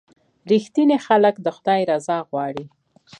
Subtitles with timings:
[0.51, 2.65] •رښتیني خلک د خدای رضا غواړي.